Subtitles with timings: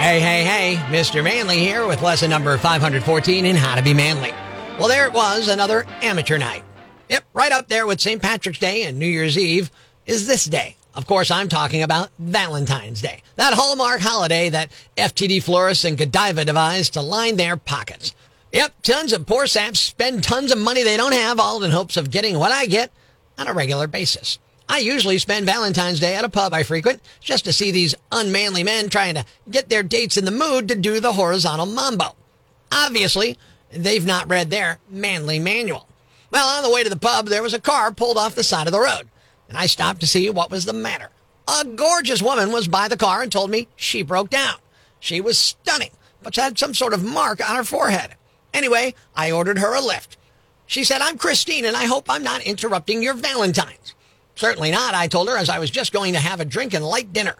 [0.00, 1.22] Hey, hey, hey, Mr.
[1.22, 4.32] Manly here with lesson number 514 in How to Be Manly.
[4.78, 6.64] Well, there it was, another amateur night.
[7.10, 8.20] Yep, right up there with St.
[8.20, 9.70] Patrick's Day and New Year's Eve
[10.06, 10.76] is this day.
[10.94, 16.46] Of course, I'm talking about Valentine's Day, that hallmark holiday that FTD florists and Godiva
[16.46, 18.14] devised to line their pockets.
[18.52, 21.98] Yep, tons of poor saps spend tons of money they don't have, all in hopes
[21.98, 22.90] of getting what I get
[23.36, 24.38] on a regular basis.
[24.70, 28.62] I usually spend Valentine's Day at a pub I frequent just to see these unmanly
[28.62, 32.14] men trying to get their dates in the mood to do the horizontal mambo.
[32.70, 33.36] Obviously,
[33.72, 35.88] they've not read their manly manual.
[36.30, 38.68] Well, on the way to the pub, there was a car pulled off the side
[38.68, 39.08] of the road,
[39.48, 41.08] and I stopped to see what was the matter.
[41.48, 44.54] A gorgeous woman was by the car and told me she broke down.
[45.00, 45.90] She was stunning,
[46.22, 48.14] but had some sort of mark on her forehead.
[48.54, 50.16] Anyway, I ordered her a lift.
[50.64, 53.96] She said, I'm Christine, and I hope I'm not interrupting your Valentine's.
[54.40, 56.82] Certainly not, I told her, as I was just going to have a drink and
[56.82, 57.36] light dinner.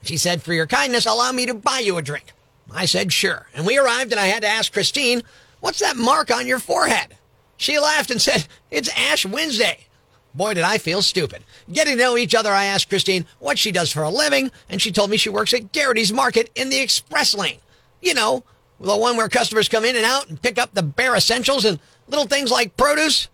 [0.00, 2.32] She said, For your kindness, allow me to buy you a drink.
[2.72, 3.46] I said, Sure.
[3.52, 5.22] And we arrived, and I had to ask Christine,
[5.60, 7.18] What's that mark on your forehead?
[7.58, 9.88] She laughed and said, It's Ash Wednesday.
[10.32, 11.44] Boy, did I feel stupid.
[11.70, 14.80] Getting to know each other, I asked Christine what she does for a living, and
[14.80, 17.58] she told me she works at Gerrity's Market in the express lane.
[18.00, 18.42] You know,
[18.80, 21.78] the one where customers come in and out and pick up the bare essentials and
[22.06, 23.28] little things like produce.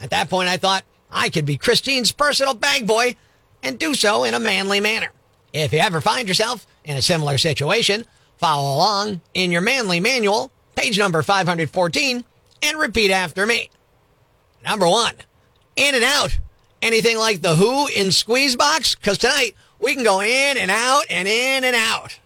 [0.00, 3.16] At that point, I thought, I could be Christine's personal bag boy
[3.62, 5.10] and do so in a manly manner.
[5.52, 8.06] If you ever find yourself in a similar situation,
[8.38, 12.24] follow along in your manly manual, page number 514,
[12.62, 13.70] and repeat after me.
[14.64, 15.14] Number one,
[15.76, 16.38] in and out.
[16.80, 18.94] Anything like the Who in Squeeze Box?
[18.94, 22.18] Because tonight we can go in and out and in and out.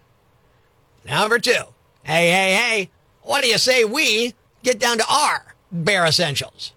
[1.04, 1.64] Number two,
[2.04, 2.90] hey, hey, hey,
[3.22, 6.72] what do you say we get down to our bare essentials?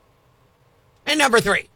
[1.05, 1.68] And number three,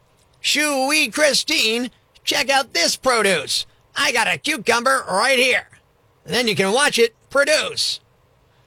[0.43, 1.89] Shoo wee Christine,
[2.25, 3.65] check out this produce.
[3.95, 5.69] I got a cucumber right here.
[6.25, 8.01] Then you can watch it produce.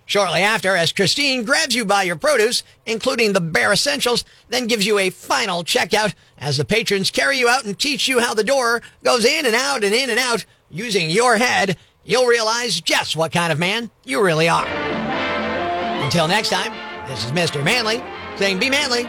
[0.06, 4.86] Shortly after, as Christine grabs you by your produce, including the bare essentials, then gives
[4.86, 8.42] you a final checkout as the patrons carry you out and teach you how the
[8.42, 13.16] door goes in and out and in and out using your head, you'll realize just
[13.16, 14.66] what kind of man you really are.
[14.66, 16.72] Until next time,
[17.06, 17.62] this is Mr.
[17.62, 18.02] Manly
[18.36, 19.06] saying be manly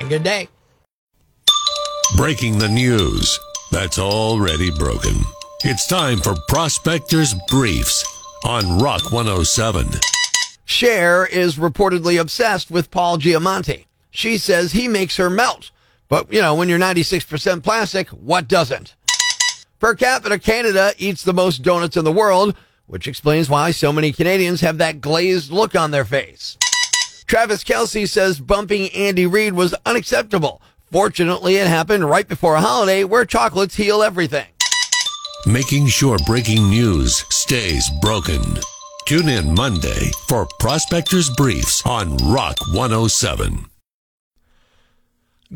[0.00, 0.48] and good day.
[2.16, 3.38] Breaking the news
[3.70, 5.12] that's already broken.
[5.62, 8.02] It's time for Prospectors Briefs
[8.44, 9.88] on Rock 107.
[10.64, 13.84] Cher is reportedly obsessed with Paul Giamatti.
[14.10, 15.70] She says he makes her melt.
[16.08, 18.94] But, you know, when you're 96% plastic, what doesn't?
[19.78, 24.12] Per capita, Canada eats the most donuts in the world, which explains why so many
[24.12, 26.56] Canadians have that glazed look on their face.
[27.26, 30.62] Travis Kelce says bumping Andy Reid was unacceptable.
[30.90, 34.46] Fortunately, it happened right before a holiday where chocolates heal everything.
[35.46, 38.40] Making sure breaking news stays broken.
[39.06, 43.66] Tune in Monday for Prospectors Briefs on Rock 107.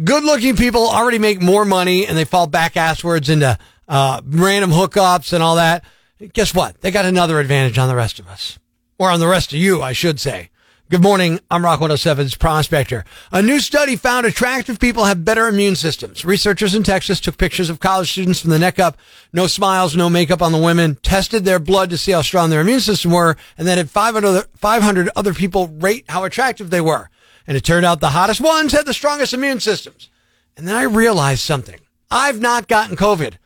[0.05, 4.71] Good looking people already make more money and they fall back asswards into uh, random
[4.71, 5.85] hookups and all that.
[6.33, 6.81] Guess what?
[6.81, 8.59] They got another advantage on the rest of us.
[8.99, 10.51] Or on the rest of you, I should say.
[10.93, 11.41] Good morning.
[11.51, 13.03] I'm Rock 107's Prospector.
[13.33, 16.23] A new study found attractive people have better immune systems.
[16.23, 18.99] Researchers in Texas took pictures of college students from the neck up,
[19.33, 22.61] no smiles, no makeup on the women, tested their blood to see how strong their
[22.61, 27.09] immune system were, and then had 500, 500 other people rate how attractive they were.
[27.47, 30.11] And it turned out the hottest ones had the strongest immune systems.
[30.59, 31.81] And then I realized something.
[32.11, 33.37] I've not gotten COVID.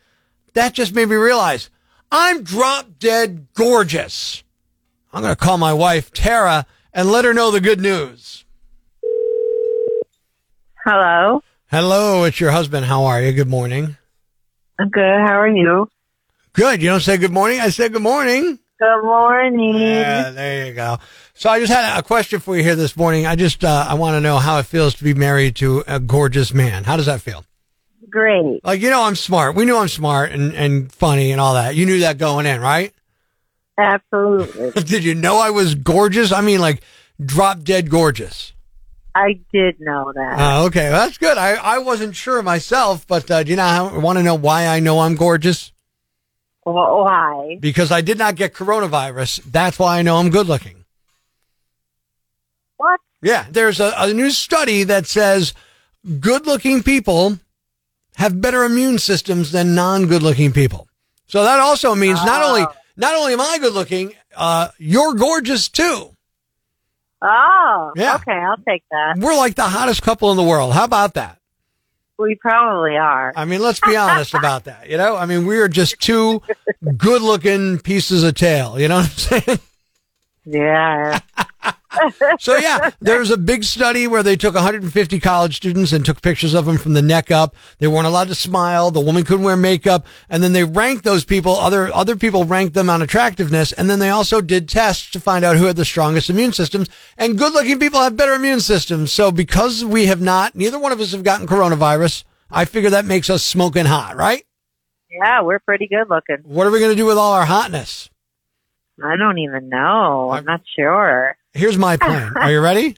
[0.55, 1.71] That just made me realize
[2.11, 4.43] I'm drop dead gorgeous.
[5.13, 8.45] I'm going to call my wife, Tara, and let her know the good news.
[10.85, 11.43] Hello.
[11.71, 12.87] Hello, it's your husband.
[12.87, 13.33] How are you?
[13.33, 13.99] Good morning.
[14.79, 15.03] I'm good.
[15.03, 15.91] How are you?
[16.55, 16.81] Good.
[16.81, 17.61] You don't say good morning.
[17.61, 18.59] I said good morning.
[18.79, 19.75] Good morning.
[19.77, 20.99] Yeah, there you go.
[21.35, 23.27] So I just had a question for you here this morning.
[23.27, 26.01] I just uh, I want to know how it feels to be married to a
[26.01, 26.85] gorgeous man.
[26.85, 27.45] How does that feel?
[28.09, 28.65] Great.
[28.65, 29.55] Like you know, I'm smart.
[29.55, 31.75] We knew I'm smart and and funny and all that.
[31.75, 32.95] You knew that going in, right?
[33.79, 34.71] Absolutely.
[34.83, 36.33] Did you know I was gorgeous?
[36.33, 36.83] I mean, like
[37.25, 38.53] drop dead gorgeous.
[39.15, 40.39] I did know that.
[40.39, 41.39] Uh, okay, well, that's good.
[41.39, 44.67] I, I wasn't sure myself, but uh, do you know how, want to know why
[44.67, 45.73] I know I'm gorgeous?
[46.67, 47.57] Well, why?
[47.59, 49.43] Because I did not get coronavirus.
[49.45, 50.85] That's why I know I'm good looking.
[52.77, 53.01] What?
[53.23, 55.55] Yeah, there's a, a new study that says
[56.21, 57.39] good looking people
[58.17, 60.89] have better immune systems than non good looking people.
[61.27, 62.73] So that also means not only Oh.
[62.97, 66.11] Not only am I good looking, uh, you're gorgeous too.
[67.23, 68.17] Oh, Yeah.
[68.17, 68.33] okay.
[68.33, 69.17] I'll take that.
[69.19, 70.73] We're like the hottest couple in the world.
[70.75, 71.39] How about that?
[72.19, 73.33] We probably are.
[73.37, 74.89] I mean, let's be honest about that.
[74.89, 76.41] You know, I mean, we are just two
[76.97, 78.79] good looking pieces of tail.
[78.81, 79.59] You know what I'm saying?
[80.49, 81.19] Yeah.
[82.39, 86.23] So yeah, there was a big study where they took 150 college students and took
[86.23, 87.55] pictures of them from the neck up.
[87.79, 88.91] They weren't allowed to smile.
[88.91, 91.57] The woman couldn't wear makeup, and then they ranked those people.
[91.57, 95.45] Other other people ranked them on attractiveness, and then they also did tests to find
[95.45, 96.89] out who had the strongest immune systems.
[97.17, 99.13] And good-looking people have better immune systems.
[99.13, 102.25] So because we have not, neither one of us have gotten coronavirus.
[102.51, 104.45] I figure that makes us smoking hot, right?
[105.11, 106.39] Yeah, we're pretty good looking.
[106.45, 108.11] What are we going to do with all our hotness?
[109.03, 110.31] I don't even know.
[110.31, 111.37] I'm not sure.
[111.57, 112.33] Here's my plan.
[112.37, 112.97] Are you ready?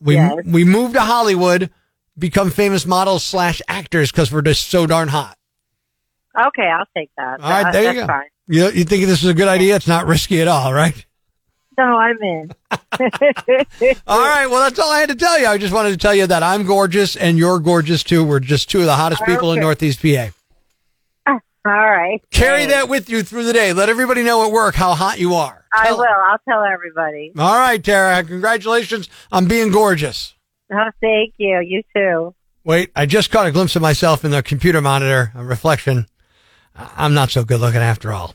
[0.00, 0.32] We Yes.
[0.44, 1.70] we move to Hollywood,
[2.18, 5.36] become famous models slash actors because we're just so darn hot.
[6.38, 7.40] Okay, I'll take that.
[7.40, 8.06] All right, there you go.
[8.06, 8.22] Fine.
[8.48, 9.76] You you think this is a good idea?
[9.76, 11.04] It's not risky at all, right?
[11.76, 12.52] No, I'm in.
[14.06, 14.46] All right.
[14.46, 15.46] Well, that's all I had to tell you.
[15.48, 18.22] I just wanted to tell you that I'm gorgeous and you're gorgeous too.
[18.24, 20.28] We're just two of the hottest people in Northeast PA.
[21.66, 22.20] All right.
[22.30, 22.74] Carry Thanks.
[22.74, 23.72] that with you through the day.
[23.72, 25.64] Let everybody know at work how hot you are.
[25.72, 26.06] I Tell- will.
[26.28, 27.32] I'll tell everybody.
[27.38, 28.22] All right, Tara.
[28.22, 30.34] Congratulations on being gorgeous.
[30.72, 31.60] Oh, thank you.
[31.60, 32.34] You too.
[32.64, 36.06] Wait, I just caught a glimpse of myself in the computer monitor, a reflection.
[36.76, 38.34] I- I'm not so good looking after all.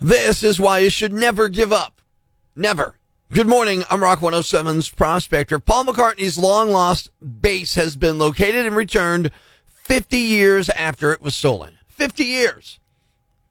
[0.00, 2.00] This is why you should never give up.
[2.56, 2.94] Never.
[3.32, 3.84] Good morning.
[3.90, 5.58] I'm Rock 107's prospector.
[5.58, 9.30] Paul McCartney's long lost bass has been located and returned
[9.84, 11.76] 50 years after it was stolen.
[12.00, 12.80] 50 years.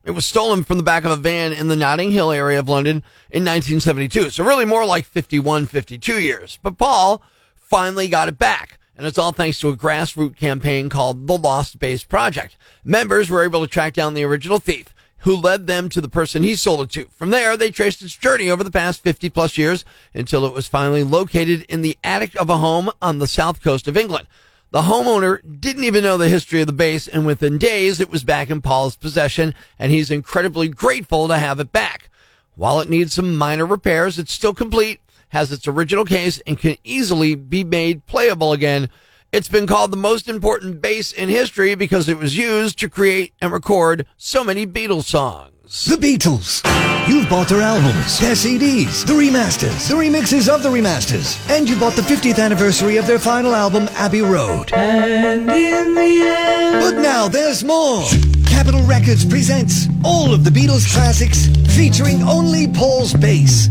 [0.03, 2.67] It was stolen from the back of a van in the Notting Hill area of
[2.67, 4.31] London in 1972.
[4.31, 6.57] So really more like 51, 52 years.
[6.63, 7.21] But Paul
[7.53, 8.79] finally got it back.
[8.97, 12.57] And it's all thanks to a grassroots campaign called the Lost Bass Project.
[12.83, 16.41] Members were able to track down the original thief who led them to the person
[16.41, 17.05] he sold it to.
[17.11, 19.85] From there, they traced its journey over the past 50 plus years
[20.15, 23.87] until it was finally located in the attic of a home on the south coast
[23.87, 24.25] of England.
[24.71, 28.23] The homeowner didn't even know the history of the bass, and within days, it was
[28.23, 32.11] back in Paul's possession, and he's incredibly grateful to have it back.
[32.53, 34.99] While it needs some minor repairs, it's still complete,
[35.29, 38.89] has its original case, and can easily be made playable again.
[39.31, 43.33] It's been called the most important bass in history because it was used to create
[43.41, 45.58] and record so many Beatles songs.
[45.69, 46.63] The Beatles.
[47.07, 51.79] You've bought their albums, their CDs, the remasters, the remixes of the remasters, and you
[51.79, 54.73] bought the 50th anniversary of their final album, Abbey Road.
[54.73, 56.81] And in the end.
[56.81, 58.03] But now there's more.
[58.47, 61.45] Capitol Records presents all of the Beatles classics
[61.75, 63.69] featuring only Paul's bass.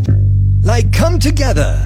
[0.63, 1.83] Like Come Together.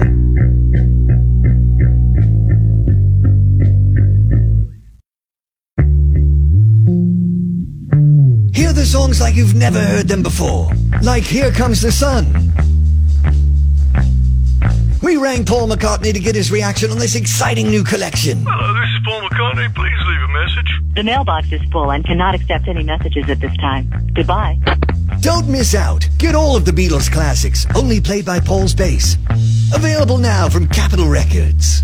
[8.84, 10.70] The songs like you've never heard them before.
[11.00, 12.52] Like Here Comes the Sun.
[15.02, 18.44] We rang Paul McCartney to get his reaction on this exciting new collection.
[18.46, 19.74] Hello, this is Paul McCartney.
[19.74, 20.80] Please leave a message.
[20.96, 23.90] The mailbox is full and cannot accept any messages at this time.
[24.12, 24.58] Goodbye.
[25.20, 26.06] Don't miss out.
[26.18, 29.16] Get all of the Beatles classics, only played by Paul's bass.
[29.74, 31.80] Available now from Capitol Records.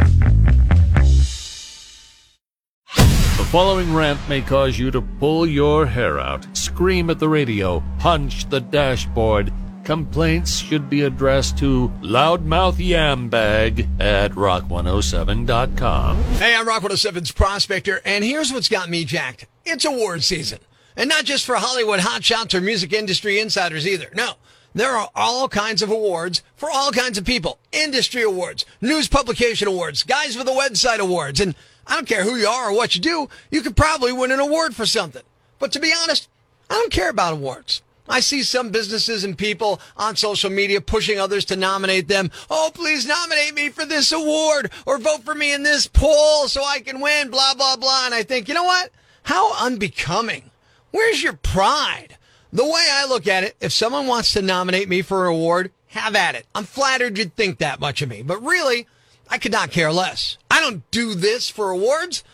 [3.41, 6.47] The following rant may cause you to pull your hair out,
[6.81, 9.53] scream at the radio, punch the dashboard.
[9.85, 16.17] Complaints should be addressed to loudmouth yambag at rock107.com.
[16.39, 19.47] Hey, I'm Rock 107's prospector, and here's what's got me jacked.
[19.67, 20.61] It's award season.
[20.97, 24.09] And not just for Hollywood hotshots or music industry insiders either.
[24.15, 24.37] No.
[24.75, 27.59] There are all kinds of awards for all kinds of people.
[27.73, 31.55] Industry awards, news publication awards, guys with a website awards, and
[31.87, 34.41] I don't care who you are or what you do, you could probably win an
[34.41, 35.23] award for something.
[35.59, 36.30] But to be honest,
[36.71, 37.83] I don't care about awards.
[38.09, 42.31] I see some businesses and people on social media pushing others to nominate them.
[42.49, 46.65] Oh, please nominate me for this award or vote for me in this poll so
[46.65, 48.07] I can win, blah, blah, blah.
[48.07, 48.91] And I think, you know what?
[49.25, 50.51] How unbecoming.
[50.91, 52.17] Where's your pride?
[52.53, 55.71] The way I look at it, if someone wants to nominate me for an award,
[55.89, 56.47] have at it.
[56.53, 58.89] I'm flattered you'd think that much of me, but really,
[59.29, 60.37] I could not care less.
[60.51, 62.25] I don't do this for awards.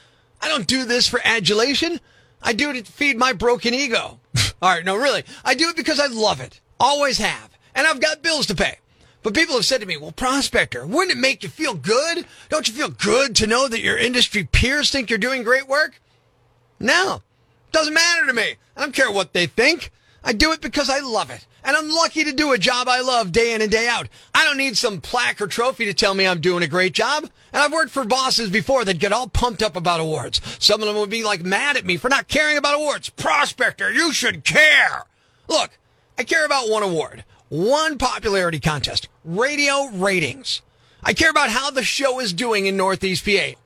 [0.40, 2.00] I don't do this for adulation.
[2.42, 4.20] I do it to feed my broken ego.
[4.62, 5.24] All right, no, really.
[5.44, 6.60] I do it because I love it.
[6.80, 7.50] Always have.
[7.74, 8.78] And I've got bills to pay.
[9.22, 12.24] But people have said to me, well, prospector, wouldn't it make you feel good?
[12.48, 16.00] Don't you feel good to know that your industry peers think you're doing great work?
[16.78, 17.22] No,
[17.72, 18.54] doesn't matter to me.
[18.76, 19.90] I don't care what they think.
[20.22, 21.46] I do it because I love it.
[21.66, 24.08] And I'm lucky to do a job I love day in and day out.
[24.32, 27.24] I don't need some plaque or trophy to tell me I'm doing a great job.
[27.24, 30.40] And I've worked for bosses before that get all pumped up about awards.
[30.60, 33.08] Some of them would be like mad at me for not caring about awards.
[33.08, 35.06] Prospector, you should care.
[35.48, 35.76] Look,
[36.16, 40.62] I care about one award, one popularity contest, radio ratings.
[41.02, 43.58] I care about how the show is doing in Northeast PA.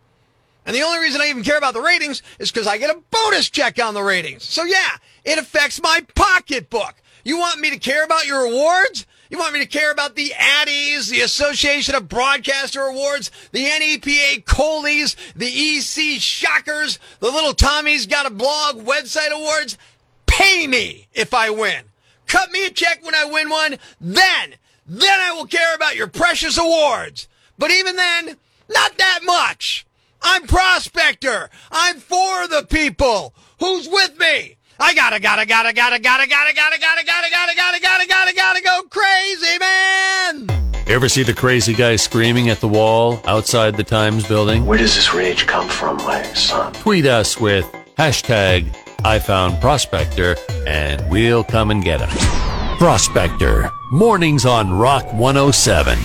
[0.64, 3.02] And the only reason I even care about the ratings is because I get a
[3.10, 4.44] bonus check on the ratings.
[4.44, 6.94] So yeah, it affects my pocketbook.
[7.24, 9.06] You want me to care about your awards?
[9.30, 14.42] You want me to care about the Addies, the Association of Broadcaster Awards, the NEPA
[14.42, 19.78] Coleys, the EC Shockers, the Little Tommy's Got a Blog website awards?
[20.26, 21.84] Pay me if I win.
[22.26, 23.76] Cut me a check when I win one.
[24.00, 24.54] Then,
[24.86, 27.28] then I will care about your precious awards.
[27.58, 28.36] But even then,
[28.68, 29.86] not that much.
[30.22, 31.50] I'm prospector.
[31.70, 33.34] I'm for the people.
[33.58, 34.56] Who's with me?
[34.82, 38.62] I gotta, gotta, gotta, gotta, gotta, gotta, gotta, gotta, gotta, gotta, gotta, gotta, gotta, gotta
[38.62, 40.48] go crazy, man.
[40.86, 44.64] Ever see the crazy guy screaming at the wall outside the Times building?
[44.64, 46.72] Where does this rage come from, my son?
[46.72, 47.66] Tweet us with
[47.98, 52.08] hashtag I found Prospector and we'll come and get him.
[52.78, 55.98] Prospector, mornings on Rock 107.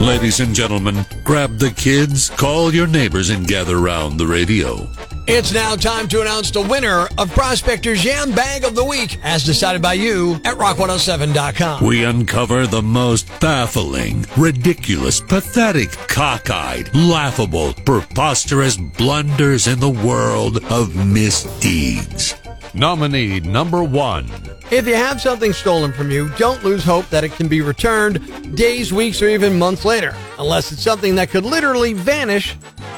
[0.00, 4.88] Ladies and gentlemen, grab the kids, call your neighbors, and gather round the radio.
[5.28, 9.44] It's now time to announce the winner of Prospector's Yam Bag of the Week, as
[9.44, 11.84] decided by you at rock107.com.
[11.84, 20.96] We uncover the most baffling, ridiculous, pathetic, cockeyed, laughable, preposterous blunders in the world of
[20.96, 22.34] misdeeds.
[22.74, 24.28] Nominee number one.
[24.72, 28.56] If you have something stolen from you, don't lose hope that it can be returned
[28.56, 32.56] days, weeks, or even months later, unless it's something that could literally vanish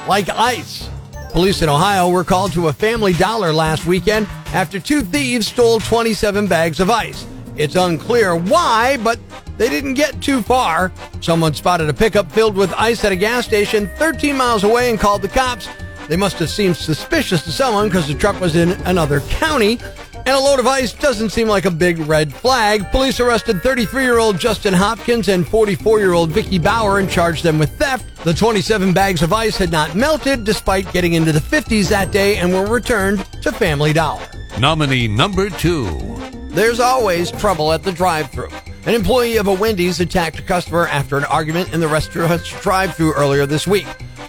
[0.09, 0.88] like ice.
[1.35, 5.81] Police in Ohio were called to a family dollar last weekend after two thieves stole
[5.81, 7.26] 27 bags of ice.
[7.57, 9.19] It's unclear why, but
[9.57, 10.93] they didn't get too far.
[11.21, 15.00] Someone spotted a pickup filled with ice at a gas station 13 miles away and
[15.00, 15.69] called the cops.
[16.07, 19.81] They must have seemed suspicious to someone because the truck was in another county.
[20.26, 22.90] And a load of ice doesn't seem like a big red flag.
[22.90, 27.43] Police arrested 33 year old Justin Hopkins and 44 year old Vicky Bauer and charged
[27.43, 28.25] them with theft.
[28.25, 32.38] The 27 bags of ice had not melted despite getting into the 50s that day
[32.38, 34.26] and were returned to Family Dollar.
[34.59, 36.16] Nominee number two.
[36.49, 38.49] There's always trouble at the drive thru.
[38.87, 42.95] An employee of a Wendy's attacked a customer after an argument in the restaurant's drive
[42.95, 43.87] thru earlier this week.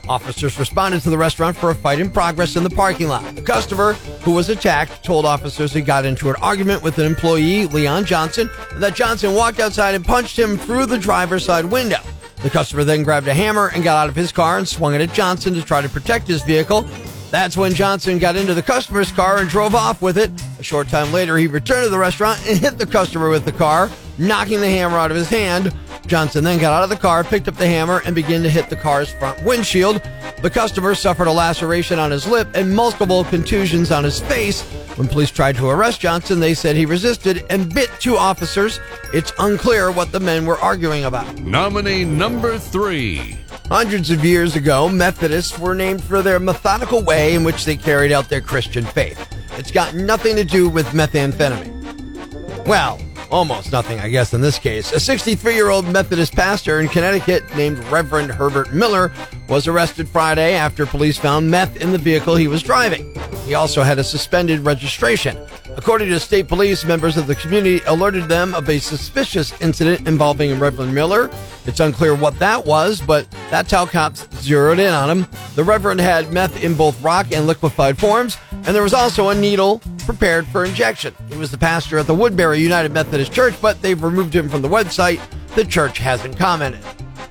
[0.09, 3.35] Officers responded to the restaurant for a fight in progress in the parking lot.
[3.35, 7.67] The customer who was attacked told officers he got into an argument with an employee,
[7.67, 11.99] Leon Johnson, and that Johnson walked outside and punched him through the driver's side window.
[12.41, 15.01] The customer then grabbed a hammer and got out of his car and swung it
[15.01, 16.81] at Johnson to try to protect his vehicle.
[17.29, 20.31] That's when Johnson got into the customer's car and drove off with it.
[20.59, 23.51] A short time later, he returned to the restaurant and hit the customer with the
[23.51, 25.71] car, knocking the hammer out of his hand.
[26.07, 28.69] Johnson then got out of the car, picked up the hammer, and began to hit
[28.69, 30.01] the car's front windshield.
[30.41, 34.61] The customer suffered a laceration on his lip and multiple contusions on his face.
[34.97, 38.79] When police tried to arrest Johnson, they said he resisted and bit two officers.
[39.13, 41.39] It's unclear what the men were arguing about.
[41.39, 43.37] Nominee number three.
[43.67, 48.11] Hundreds of years ago, Methodists were named for their methodical way in which they carried
[48.11, 49.27] out their Christian faith.
[49.57, 52.67] It's got nothing to do with methamphetamine.
[52.67, 52.99] Well,
[53.35, 54.93] almost nothing, I guess, in this case.
[54.93, 59.11] A 63 year old Methodist pastor in Connecticut named Reverend Herbert Miller
[59.49, 63.13] was arrested Friday after police found meth in the vehicle he was driving.
[63.45, 65.37] He also had a suspended registration.
[65.77, 70.57] According to state police, members of the community alerted them of a suspicious incident involving
[70.57, 71.29] Reverend Miller.
[71.65, 75.27] It's unclear what that was, but that's how cops zeroed in on him.
[75.55, 79.35] The Reverend had meth in both rock and liquefied forms, and there was also a
[79.35, 81.13] needle prepared for injection.
[81.29, 84.61] He was the pastor at the Woodbury United Methodist Church, but they've removed him from
[84.61, 85.21] the website.
[85.55, 86.81] The church hasn't commented.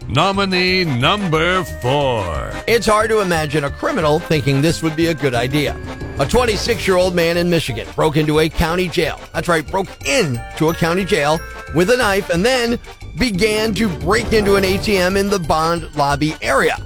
[0.09, 2.53] Nominee number four.
[2.67, 5.75] It's hard to imagine a criminal thinking this would be a good idea.
[6.21, 9.19] A 26 year old man in Michigan broke into a county jail.
[9.33, 11.41] That's right, broke into a county jail
[11.75, 12.79] with a knife and then
[13.19, 16.77] began to break into an ATM in the bond lobby area.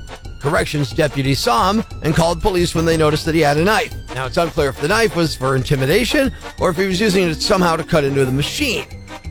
[0.41, 3.95] Corrections deputies saw him and called police when they noticed that he had a knife.
[4.15, 7.35] Now, it's unclear if the knife was for intimidation or if he was using it
[7.35, 8.87] somehow to cut into the machine.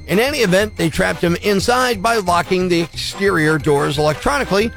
[0.05, 4.67] In any event, they trapped him inside by locking the exterior doors electronically,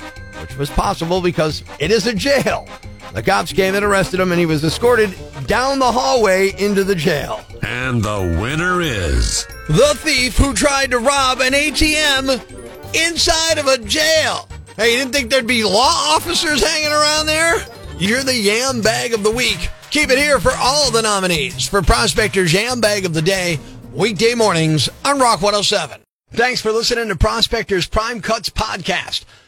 [0.41, 2.67] which was possible because it is a jail.
[3.13, 5.15] The cops came and arrested him, and he was escorted
[5.47, 7.45] down the hallway into the jail.
[7.63, 9.47] And the winner is.
[9.69, 12.41] The thief who tried to rob an ATM
[12.95, 14.49] inside of a jail.
[14.77, 17.57] Hey, you didn't think there'd be law officers hanging around there?
[17.99, 19.69] You're the Yam Bag of the Week.
[19.91, 23.59] Keep it here for all the nominees for Prospector's Yam Bag of the Day,
[23.93, 26.01] weekday mornings on Rock 107.
[26.31, 29.25] Thanks for listening to Prospector's Prime Cuts podcast.